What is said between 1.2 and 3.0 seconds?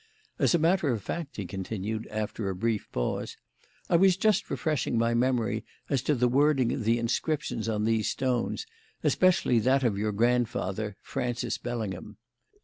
he continued, after a brief